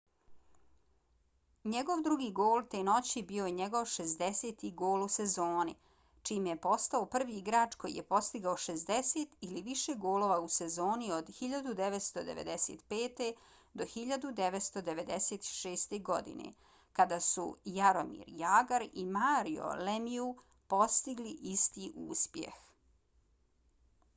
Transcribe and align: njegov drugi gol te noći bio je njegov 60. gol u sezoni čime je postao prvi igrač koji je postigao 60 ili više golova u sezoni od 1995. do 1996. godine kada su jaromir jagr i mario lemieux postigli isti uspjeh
njegov 1.71 1.99
drugi 2.05 2.27
gol 2.37 2.61
te 2.69 2.79
noći 2.85 3.21
bio 3.31 3.43
je 3.49 3.55
njegov 3.57 3.89
60. 3.95 4.63
gol 4.81 5.03
u 5.03 5.09
sezoni 5.15 5.75
čime 6.29 6.49
je 6.51 6.59
postao 6.63 7.05
prvi 7.17 7.35
igrač 7.41 7.75
koji 7.83 7.97
je 7.99 8.05
postigao 8.13 8.55
60 8.63 9.27
ili 9.49 9.61
više 9.69 9.95
golova 10.07 10.39
u 10.47 10.49
sezoni 10.57 11.11
od 11.19 11.29
1995. 11.41 13.23
do 13.73 13.89
1996. 13.97 15.95
godine 16.11 16.49
kada 17.01 17.19
su 17.29 17.47
jaromir 17.77 18.33
jagr 18.43 18.89
i 18.93 19.05
mario 19.19 19.71
lemieux 19.85 20.35
postigli 20.75 21.37
isti 21.55 21.89
uspjeh 22.09 22.59